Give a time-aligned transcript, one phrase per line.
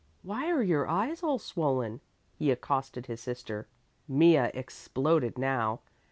[0.23, 2.01] "Why are your eyes all swollen?"
[2.33, 3.67] he accosted his sister.
[4.07, 5.81] Mea exploded now.